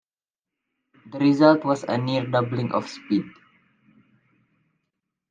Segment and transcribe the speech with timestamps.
[1.11, 3.25] The result was a near-doubling of speed.